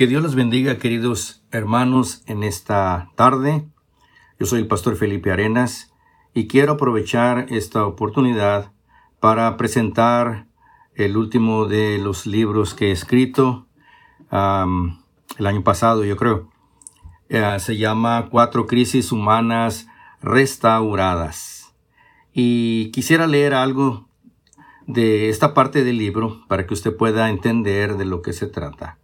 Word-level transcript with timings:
Que 0.00 0.06
Dios 0.06 0.22
los 0.22 0.34
bendiga, 0.34 0.78
queridos 0.78 1.42
hermanos, 1.50 2.22
en 2.24 2.42
esta 2.42 3.10
tarde. 3.16 3.66
Yo 4.38 4.46
soy 4.46 4.60
el 4.60 4.66
pastor 4.66 4.96
Felipe 4.96 5.30
Arenas 5.30 5.92
y 6.32 6.46
quiero 6.46 6.72
aprovechar 6.72 7.44
esta 7.50 7.84
oportunidad 7.84 8.72
para 9.20 9.58
presentar 9.58 10.46
el 10.94 11.18
último 11.18 11.66
de 11.66 11.98
los 11.98 12.24
libros 12.24 12.72
que 12.72 12.88
he 12.88 12.92
escrito 12.92 13.66
el 14.30 15.46
año 15.46 15.62
pasado, 15.64 16.02
yo 16.02 16.16
creo. 16.16 16.48
Eh, 17.28 17.56
se 17.58 17.76
llama 17.76 18.28
Cuatro 18.30 18.66
Crisis 18.66 19.12
Humanas 19.12 19.86
Restauradas. 20.22 21.74
Y 22.32 22.90
quisiera 22.92 23.26
leer 23.26 23.52
algo 23.52 24.08
de 24.86 25.28
esta 25.28 25.52
parte 25.52 25.84
del 25.84 25.98
libro 25.98 26.40
para 26.48 26.66
que 26.66 26.72
usted 26.72 26.96
pueda 26.96 27.28
entender 27.28 27.98
de 27.98 28.06
lo 28.06 28.22
que 28.22 28.32
se 28.32 28.46
trata. 28.46 28.96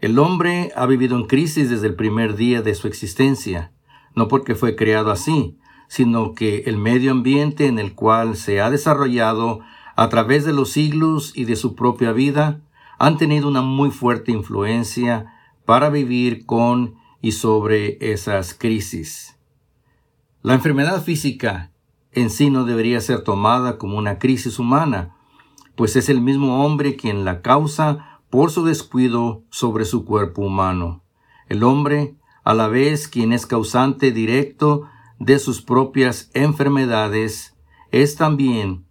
El 0.00 0.20
hombre 0.20 0.70
ha 0.76 0.86
vivido 0.86 1.16
en 1.16 1.26
crisis 1.26 1.70
desde 1.70 1.88
el 1.88 1.96
primer 1.96 2.36
día 2.36 2.62
de 2.62 2.76
su 2.76 2.86
existencia, 2.86 3.72
no 4.14 4.28
porque 4.28 4.54
fue 4.54 4.76
creado 4.76 5.10
así, 5.10 5.58
sino 5.88 6.34
que 6.34 6.64
el 6.66 6.76
medio 6.76 7.10
ambiente 7.10 7.66
en 7.66 7.80
el 7.80 7.94
cual 7.94 8.36
se 8.36 8.60
ha 8.60 8.70
desarrollado 8.70 9.60
a 9.96 10.08
través 10.08 10.44
de 10.44 10.52
los 10.52 10.70
siglos 10.70 11.32
y 11.34 11.46
de 11.46 11.56
su 11.56 11.74
propia 11.74 12.12
vida 12.12 12.60
han 13.00 13.16
tenido 13.16 13.48
una 13.48 13.62
muy 13.62 13.90
fuerte 13.90 14.30
influencia 14.30 15.34
para 15.64 15.90
vivir 15.90 16.46
con 16.46 16.94
y 17.20 17.32
sobre 17.32 17.98
esas 18.00 18.54
crisis. 18.54 19.36
La 20.42 20.54
enfermedad 20.54 21.02
física 21.02 21.72
en 22.12 22.30
sí 22.30 22.50
no 22.50 22.64
debería 22.64 23.00
ser 23.00 23.24
tomada 23.24 23.78
como 23.78 23.98
una 23.98 24.20
crisis 24.20 24.60
humana, 24.60 25.16
pues 25.74 25.96
es 25.96 26.08
el 26.08 26.20
mismo 26.20 26.64
hombre 26.64 26.94
quien 26.94 27.24
la 27.24 27.42
causa 27.42 28.17
por 28.30 28.50
su 28.50 28.64
descuido 28.64 29.42
sobre 29.50 29.84
su 29.84 30.04
cuerpo 30.04 30.42
humano. 30.42 31.02
El 31.48 31.62
hombre, 31.64 32.16
a 32.44 32.54
la 32.54 32.68
vez 32.68 33.08
quien 33.08 33.32
es 33.32 33.46
causante 33.46 34.12
directo 34.12 34.88
de 35.18 35.38
sus 35.38 35.62
propias 35.62 36.30
enfermedades, 36.34 37.56
es 37.90 38.16
también 38.16 38.84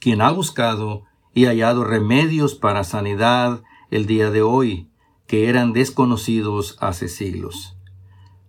quien 0.00 0.20
ha 0.20 0.30
buscado 0.30 1.04
y 1.34 1.46
hallado 1.46 1.84
remedios 1.84 2.54
para 2.54 2.84
sanidad 2.84 3.62
el 3.90 4.06
día 4.06 4.30
de 4.30 4.42
hoy, 4.42 4.90
que 5.26 5.48
eran 5.48 5.72
desconocidos 5.72 6.76
hace 6.80 7.08
siglos. 7.08 7.76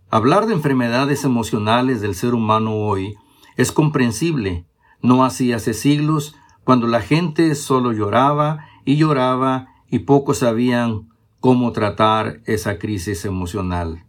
Hablar 0.10 0.46
de 0.46 0.54
enfermedades 0.54 1.24
emocionales 1.24 2.02
del 2.02 2.14
ser 2.16 2.34
humano 2.34 2.76
hoy 2.76 3.16
es 3.58 3.72
comprensible, 3.72 4.66
no 5.02 5.26
así 5.26 5.54
hace 5.54 5.74
siglos, 5.74 6.36
cuando 6.64 6.88
la 6.88 7.02
gente 7.02 7.56
solo 7.56 7.92
lloraba 7.92 8.66
y 8.86 8.98
lloraba 8.98 9.73
y 9.94 10.00
pocos 10.00 10.40
sabían 10.40 11.08
cómo 11.40 11.72
tratar 11.72 12.42
esa 12.46 12.80
crisis 12.80 13.26
emocional. 13.26 14.04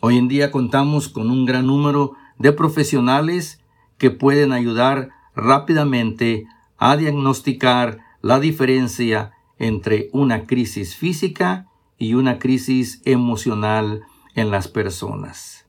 Hoy 0.00 0.16
en 0.16 0.28
día 0.28 0.50
contamos 0.50 1.10
con 1.10 1.30
un 1.30 1.44
gran 1.44 1.66
número 1.66 2.12
de 2.38 2.52
profesionales 2.52 3.60
que 3.98 4.10
pueden 4.10 4.50
ayudar 4.50 5.10
rápidamente 5.36 6.46
a 6.78 6.96
diagnosticar 6.96 7.98
la 8.22 8.40
diferencia 8.40 9.32
entre 9.58 10.08
una 10.14 10.46
crisis 10.46 10.96
física 10.96 11.66
y 11.98 12.14
una 12.14 12.38
crisis 12.38 13.02
emocional 13.04 14.04
en 14.34 14.50
las 14.50 14.68
personas. 14.68 15.66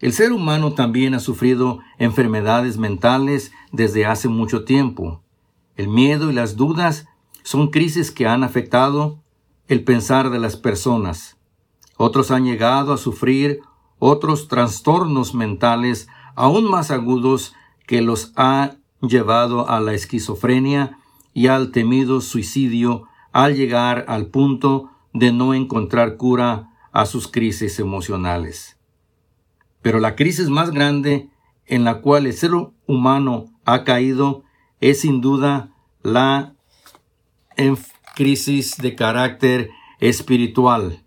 El 0.00 0.12
ser 0.12 0.32
humano 0.32 0.74
también 0.74 1.14
ha 1.14 1.20
sufrido 1.20 1.78
enfermedades 1.98 2.76
mentales 2.76 3.52
desde 3.72 4.04
hace 4.04 4.28
mucho 4.28 4.64
tiempo. 4.64 5.22
El 5.76 5.88
miedo 5.88 6.30
y 6.30 6.34
las 6.34 6.56
dudas 6.56 7.06
son 7.42 7.68
crisis 7.68 8.10
que 8.10 8.26
han 8.26 8.44
afectado 8.44 9.22
el 9.68 9.84
pensar 9.84 10.30
de 10.30 10.38
las 10.38 10.56
personas. 10.56 11.38
Otros 11.96 12.30
han 12.30 12.44
llegado 12.44 12.92
a 12.92 12.98
sufrir 12.98 13.60
otros 13.98 14.48
trastornos 14.48 15.34
mentales 15.34 16.08
aún 16.34 16.68
más 16.70 16.90
agudos 16.90 17.54
que 17.86 18.02
los 18.02 18.32
ha 18.36 18.76
llevado 19.02 19.68
a 19.68 19.80
la 19.80 19.94
esquizofrenia 19.94 20.98
y 21.34 21.46
al 21.46 21.70
temido 21.70 22.20
suicidio 22.20 23.06
al 23.32 23.54
llegar 23.54 24.04
al 24.08 24.26
punto 24.26 24.90
de 25.12 25.32
no 25.32 25.54
encontrar 25.54 26.16
cura 26.16 26.70
a 26.92 27.06
sus 27.06 27.28
crisis 27.28 27.78
emocionales. 27.78 28.76
Pero 29.82 30.00
la 30.00 30.16
crisis 30.16 30.48
más 30.48 30.70
grande 30.70 31.30
en 31.66 31.84
la 31.84 32.00
cual 32.00 32.26
el 32.26 32.32
ser 32.32 32.50
humano 32.86 33.46
ha 33.64 33.84
caído 33.84 34.42
es 34.80 35.00
sin 35.00 35.20
duda 35.20 35.70
la 36.02 36.54
en 37.60 37.76
crisis 38.14 38.78
de 38.78 38.94
carácter 38.94 39.70
espiritual. 39.98 41.04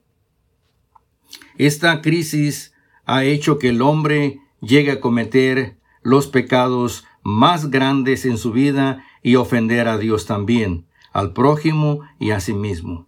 Esta 1.58 2.02
crisis 2.02 2.74
ha 3.06 3.24
hecho 3.24 3.58
que 3.58 3.70
el 3.70 3.82
hombre 3.82 4.40
llegue 4.62 4.92
a 4.92 5.02
cometer 5.02 5.80
los 6.04 6.28
pecados 6.28 7.06
más 7.24 7.72
grandes 7.72 8.26
en 8.26 8.38
su 8.38 8.52
vida 8.52 9.04
y 9.24 9.36
ofender 9.36 9.88
a 9.88 9.98
Dios 9.98 10.28
también, 10.28 10.86
al 11.12 11.34
prójimo 11.34 12.02
y 12.20 12.32
a 12.32 12.40
sí 12.40 12.54
mismo. 12.54 13.08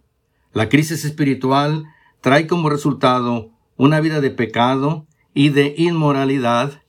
La 0.52 0.68
crisis 0.68 1.04
espiritual 1.04 1.84
trae 2.20 2.48
como 2.48 2.68
resultado 2.68 3.50
una 3.76 4.00
vida 4.00 4.20
de 4.20 4.30
pecado 4.30 5.06
y 5.34 5.50
de 5.50 5.72
inmoralidad 5.76 6.82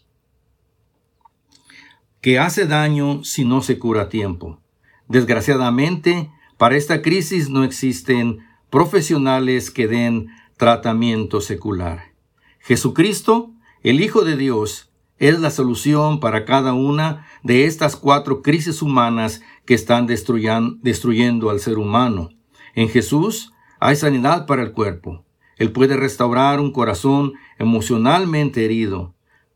que 2.21 2.39
hace 2.39 2.65
daño 2.65 3.23
si 3.23 3.45
no 3.45 3.61
se 3.61 3.77
cura 3.77 4.03
a 4.03 4.09
tiempo. 4.09 4.59
Desgraciadamente, 5.07 6.31
para 6.57 6.75
esta 6.75 7.01
crisis 7.01 7.49
no 7.49 7.63
existen 7.63 8.39
profesionales 8.69 9.71
que 9.71 9.87
den 9.87 10.27
tratamiento 10.57 11.39
secular. 11.41 12.13
Jesucristo, 12.59 13.51
el 13.83 14.01
Hijo 14.01 14.23
de 14.23 14.35
Dios, 14.35 14.91
es 15.19 15.39
la 15.39 15.51
solución 15.51 16.19
para 16.19 16.45
cada 16.45 16.73
una 16.73 17.25
de 17.43 17.65
estas 17.65 17.95
cuatro 17.95 18.41
crisis 18.41 18.81
humanas 18.81 19.41
que 19.65 19.73
están 19.73 20.05
destruyendo 20.05 21.49
al 21.49 21.59
ser 21.59 21.77
humano. 21.77 22.29
En 22.75 22.89
Jesús 22.89 23.53
hay 23.79 23.95
sanidad 23.95 24.45
para 24.45 24.63
el 24.63 24.73
cuerpo. 24.73 25.23
Él 25.57 25.71
puede 25.71 25.97
restaurar 25.97 26.59
un 26.59 26.71
corazón 26.71 27.33
emocionalmente 27.57 28.63
herido. 28.63 29.15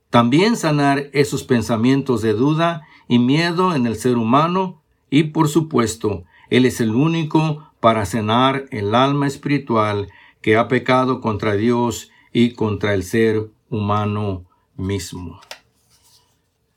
También 0.09 0.55
sanar 0.55 1.09
esos 1.13 1.43
pensamientos 1.43 2.21
de 2.21 2.33
duda 2.33 2.81
y 3.07 3.19
miedo 3.19 3.75
en 3.75 3.85
el 3.85 3.95
ser 3.97 4.17
humano 4.17 4.81
y, 5.09 5.25
por 5.25 5.47
supuesto, 5.47 6.23
él 6.51 6.65
es 6.65 6.81
el 6.81 6.93
único 6.93 7.65
para 7.79 8.05
cenar 8.05 8.65
el 8.69 8.93
alma 8.93 9.25
espiritual 9.25 10.09
que 10.41 10.57
ha 10.57 10.67
pecado 10.67 11.21
contra 11.21 11.55
Dios 11.55 12.11
y 12.31 12.51
contra 12.51 12.93
el 12.93 13.03
ser 13.03 13.49
humano 13.69 14.43
mismo. 14.75 15.39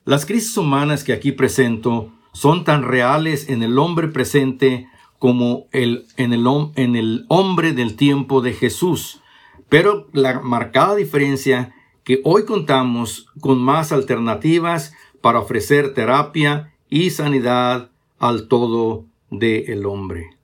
Las 0.04 0.26
crisis 0.26 0.56
humanas 0.56 1.02
que 1.02 1.12
aquí 1.12 1.32
presento 1.32 2.10
son 2.32 2.64
tan 2.64 2.84
reales 2.84 3.48
en 3.48 3.62
el 3.62 3.78
hombre 3.78 4.08
presente 4.08 4.88
como 5.18 5.66
el, 5.72 6.06
en, 6.16 6.32
el, 6.32 6.46
en 6.76 6.96
el 6.96 7.24
hombre 7.28 7.72
del 7.72 7.96
tiempo 7.96 8.42
de 8.42 8.52
Jesús, 8.52 9.22
pero 9.68 10.08
la 10.12 10.40
marcada 10.40 10.94
diferencia 10.94 11.74
que 12.04 12.20
hoy 12.24 12.44
contamos 12.44 13.26
con 13.40 13.60
más 13.60 13.90
alternativas 13.90 14.92
para 15.20 15.40
ofrecer 15.40 15.94
terapia 15.94 16.74
y 16.90 17.10
sanidad 17.10 17.90
al 18.18 18.46
todo 18.46 19.06
del 19.30 19.86
hombre. 19.86 20.36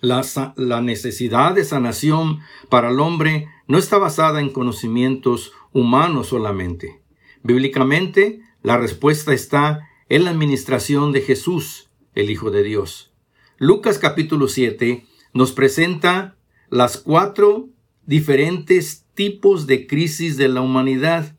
La, 0.00 0.22
la 0.56 0.80
necesidad 0.82 1.54
de 1.54 1.64
sanación 1.64 2.40
para 2.68 2.90
el 2.90 3.00
hombre 3.00 3.48
no 3.66 3.78
está 3.78 3.98
basada 3.98 4.40
en 4.40 4.50
conocimientos 4.50 5.52
humanos 5.72 6.28
solamente. 6.28 7.00
Bíblicamente, 7.42 8.40
la 8.62 8.78
respuesta 8.78 9.32
está 9.32 9.88
en 10.08 10.24
la 10.24 10.30
administración 10.30 11.12
de 11.12 11.22
Jesús, 11.22 11.90
el 12.14 12.30
Hijo 12.30 12.50
de 12.50 12.62
Dios. 12.62 13.12
Lucas 13.58 13.98
capítulo 13.98 14.48
7 14.48 15.06
nos 15.32 15.52
presenta 15.52 16.36
las 16.70 16.96
cuatro 16.96 17.68
diferentes 18.06 19.04
tipos 19.14 19.66
de 19.66 19.86
crisis 19.86 20.36
de 20.36 20.48
la 20.48 20.60
humanidad, 20.60 21.36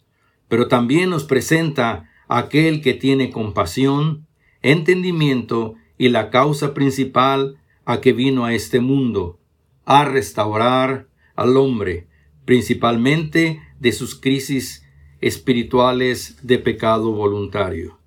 pero 0.48 0.68
también 0.68 1.10
nos 1.10 1.24
presenta 1.24 2.10
aquel 2.28 2.82
que 2.82 2.94
tiene 2.94 3.32
compasión, 3.32 4.28
entendimiento 4.62 5.76
y 5.98 6.10
la 6.10 6.30
causa 6.30 6.74
principal 6.74 7.58
a 7.86 8.02
que 8.02 8.14
vino 8.14 8.46
a 8.46 8.54
este 8.54 8.80
mundo, 8.80 9.40
a 9.86 10.06
restaurar 10.06 11.08
al 11.36 11.58
hombre, 11.58 12.08
principalmente 12.46 13.62
de 13.80 13.92
sus 13.92 14.20
crisis 14.20 14.86
espirituales 15.22 16.38
de 16.44 16.60
pecado 16.60 17.12
voluntario. 17.12 18.00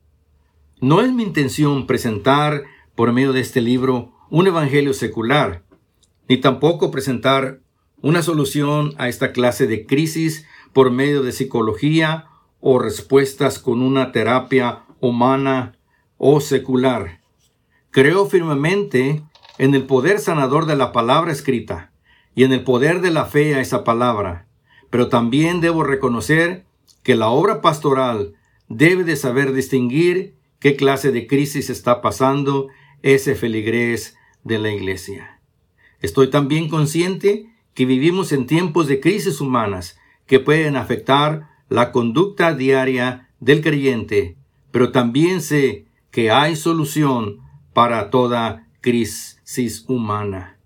No 0.81 1.01
es 1.01 1.13
mi 1.13 1.23
intención 1.23 1.87
presentar 1.87 2.65
por 2.95 3.13
medio 3.13 3.33
de 3.33 3.41
este 3.41 3.61
libro 3.61 4.13
un 4.31 4.47
evangelio 4.47 4.93
secular, 4.93 5.65
ni 6.29 6.37
tampoco 6.37 6.91
presentar 6.91 7.61
una 8.01 8.23
solución 8.23 8.95
a 8.99 9.09
esta 9.09 9.33
clase 9.33 9.67
de 9.67 9.87
crisis 9.87 10.47
por 10.73 10.91
medio 10.91 11.23
de 11.23 11.33
psicología 11.33 12.27
o 12.61 12.79
respuestas 12.79 13.59
con 13.59 13.83
una 13.83 14.13
terapia 14.13 14.85
humana 15.01 15.79
o 16.17 16.41
secular. 16.41 17.18
Creo 18.01 18.27
firmemente 18.27 19.25
en 19.59 19.75
el 19.75 19.83
poder 19.83 20.21
sanador 20.21 20.67
de 20.67 20.77
la 20.77 20.93
palabra 20.93 21.33
escrita 21.33 21.91
y 22.33 22.45
en 22.45 22.53
el 22.53 22.63
poder 22.63 23.01
de 23.01 23.11
la 23.11 23.25
fe 23.25 23.57
a 23.57 23.61
esa 23.61 23.83
palabra. 23.83 24.47
Pero 24.89 25.09
también 25.09 25.61
debo 25.61 25.83
reconocer 25.83 26.65
que 27.03 27.17
la 27.17 27.31
obra 27.31 27.61
pastoral 27.61 28.37
debe 28.69 29.03
de 29.03 29.17
saber 29.17 29.53
distinguir 29.53 30.37
qué 30.61 30.77
clase 30.77 31.11
de 31.11 31.27
crisis 31.27 31.71
está 31.71 32.01
pasando 32.01 32.69
ese 33.03 33.35
feligrés 33.35 34.17
de 34.45 34.61
la 34.61 34.71
iglesia. 34.71 35.41
Estoy 36.01 36.31
también 36.31 36.69
consciente 36.69 37.53
que 37.75 37.85
vivimos 37.85 38.31
en 38.31 38.47
tiempos 38.47 38.87
de 38.87 39.01
crisis 39.01 39.41
humanas 39.41 39.99
que 40.27 40.39
pueden 40.39 40.77
afectar 40.77 41.49
la 41.69 41.91
conducta 41.91 42.55
diaria 42.55 43.29
del 43.41 43.61
creyente, 43.61 44.37
pero 44.71 44.93
también 44.93 45.41
sé 45.41 45.87
que 46.13 46.31
hay 46.31 46.55
solución 46.55 47.48
para 47.73 48.11
toda 48.11 48.69
crisis 48.81 49.85
humana. 49.89 50.59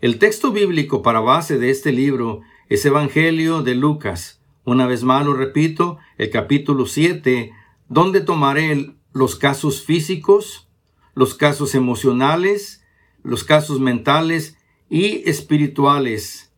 El 0.00 0.18
texto 0.18 0.52
bíblico 0.52 1.02
para 1.02 1.20
base 1.20 1.58
de 1.58 1.70
este 1.70 1.92
libro 1.92 2.42
es 2.68 2.84
Evangelio 2.84 3.62
de 3.62 3.74
Lucas. 3.74 4.40
Una 4.64 4.86
vez 4.86 5.02
más 5.02 5.24
lo 5.24 5.34
repito, 5.34 5.98
el 6.18 6.30
capítulo 6.30 6.86
7, 6.86 7.52
donde 7.88 8.20
tomaré 8.20 8.94
los 9.12 9.36
casos 9.36 9.82
físicos, 9.82 10.68
los 11.14 11.34
casos 11.34 11.74
emocionales, 11.74 12.84
los 13.22 13.44
casos 13.44 13.80
mentales 13.80 14.56
y 14.90 15.28
espirituales 15.28 16.52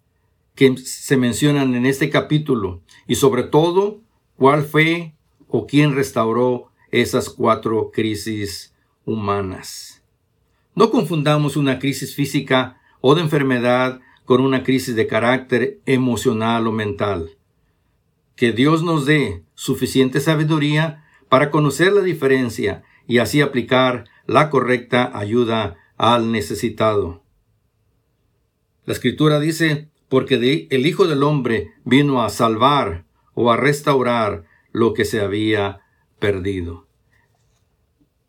que 0.55 0.77
se 0.79 1.17
mencionan 1.17 1.75
en 1.75 1.87
este 1.87 2.11
capítulo 2.11 2.83
y 3.07 3.17
sobre 3.17 3.45
todo 3.45 4.01
cuál 4.37 4.65
fue 4.65 5.15
o 5.49 5.67
quién 5.67 5.95
restauró 5.95 6.73
esas 6.91 7.29
cuatro 7.29 7.91
crisis 7.93 8.75
humanas. 9.07 10.03
No 10.75 10.91
confundamos 10.91 11.57
una 11.57 11.79
crisis 11.79 12.15
física 12.15 12.79
o 13.01 13.15
de 13.15 13.23
enfermedad 13.23 14.01
con 14.27 14.43
una 14.43 14.63
crisis 14.63 14.95
de 14.95 15.07
carácter 15.07 15.81
emocional 15.87 16.67
o 16.67 16.73
mental. 16.73 17.31
Que 18.35 18.53
Dios 18.53 18.83
nos 18.83 19.07
dé 19.07 19.43
suficiente 19.55 20.21
sabiduría 20.21 21.05
para 21.31 21.51
conocer 21.51 21.93
la 21.93 22.03
diferencia 22.03 22.83
y 23.07 23.19
así 23.19 23.41
aplicar 23.41 24.05
la 24.27 24.51
correcta 24.51 25.17
ayuda 25.17 25.77
al 25.97 26.31
necesitado. 26.33 27.23
La 28.85 28.93
escritura 28.93 29.41
dice, 29.41 29.89
porque 30.09 30.67
el 30.71 30.87
Hijo 30.87 31.07
del 31.07 31.23
Hombre 31.23 31.73
vino 31.85 32.23
a 32.23 32.29
salvar 32.29 33.05
o 33.35 33.51
a 33.51 33.57
restaurar 33.57 34.45
lo 34.73 34.93
que 34.93 35.05
se 35.05 35.21
había 35.21 35.81
perdido. 36.19 36.86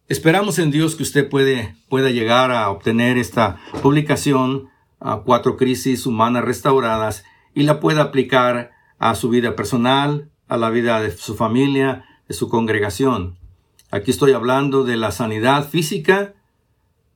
Esperamos 0.10 0.58
en 0.58 0.72
Dios 0.72 0.96
que 0.96 1.04
usted 1.04 1.28
puede, 1.28 1.76
pueda 1.90 2.10
llegar 2.10 2.52
a 2.52 2.70
obtener 2.70 3.18
esta 3.18 3.60
publicación 3.82 4.70
a 5.02 5.18
cuatro 5.18 5.58
crisis 5.58 6.06
humanas 6.06 6.46
restauradas 6.46 7.26
y 7.54 7.64
la 7.64 7.82
pueda 7.82 8.04
aplicar 8.04 8.72
a 9.00 9.16
su 9.16 9.28
vida 9.28 9.58
personal, 9.58 10.30
a 10.48 10.56
la 10.56 10.70
vida 10.70 11.02
de 11.02 11.12
su 11.12 11.36
familia, 11.36 12.06
de 12.30 12.34
su 12.34 12.48
congregación. 12.48 13.38
Aquí 13.92 14.12
estoy 14.12 14.32
hablando 14.32 14.86
de 14.86 14.96
la 14.96 15.12
sanidad 15.12 15.68
física, 15.68 16.36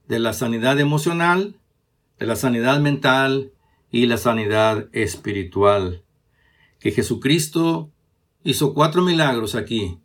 de 0.09 0.19
la 0.19 0.33
sanidad 0.33 0.77
emocional, 0.77 1.55
de 2.19 2.25
la 2.25 2.35
sanidad 2.35 2.81
mental 2.81 3.53
y 3.89 4.05
la 4.07 4.17
sanidad 4.17 4.89
espiritual. 4.91 6.03
Que 6.81 6.91
Jesucristo 6.91 7.89
hizo 8.43 8.73
cuatro 8.73 9.01
milagros 9.01 9.55
aquí, 9.55 9.97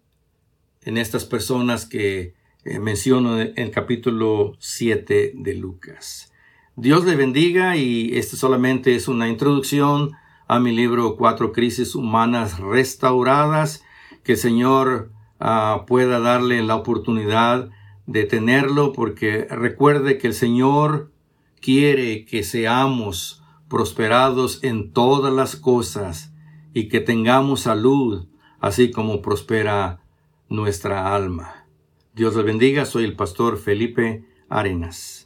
en 0.83 0.99
estas 0.99 1.25
personas 1.25 1.85
que 1.85 2.36
eh, 2.67 2.81
menciono 2.81 3.41
en 3.41 3.53
el 3.55 3.71
capítulo 3.71 4.55
7 4.59 5.35
de 5.37 5.55
Lucas. 5.55 6.33
Dios 6.75 7.05
le 7.05 7.15
bendiga 7.15 7.77
y 7.77 8.19
este 8.19 8.37
solamente 8.37 8.97
es 8.97 9.07
una 9.07 9.29
introducción 9.29 10.15
a 10.49 10.59
mi 10.59 10.73
libro 10.73 11.17
Cuatro 11.17 11.53
Crisis 11.53 11.95
Humanas 11.95 12.59
Restauradas, 12.59 13.85
que 14.25 14.33
el 14.33 14.39
Señor 14.39 15.13
ah, 15.39 15.85
pueda 15.87 16.19
darle 16.19 16.61
la 16.65 16.75
oportunidad 16.75 17.71
de 18.07 18.25
tenerlo, 18.25 18.93
porque 18.93 19.47
recuerde 19.49 20.19
que 20.19 20.27
el 20.27 20.35
Señor 20.35 21.13
quiere 21.61 22.25
que 22.25 22.43
seamos 22.43 23.45
prosperados 23.69 24.65
en 24.65 24.93
todas 24.93 25.33
las 25.33 25.55
cosas 25.55 26.33
y 26.75 26.89
que 26.89 26.99
tengamos 26.99 27.61
salud, 27.61 28.27
así 28.59 28.91
como 28.91 29.23
prospera 29.23 30.01
nuestra 30.49 31.15
alma. 31.15 31.66
Dios 32.17 32.35
le 32.35 32.43
bendiga, 32.45 32.87
soy 32.87 33.05
el 33.05 33.15
pastor 33.15 33.59
Felipe 33.59 34.25
Arenas. 34.49 35.26